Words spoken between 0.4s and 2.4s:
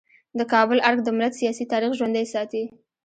کابل ارګ د ملت سیاسي تاریخ ژوندی